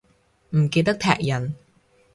[0.55, 1.53] 唔記得踢人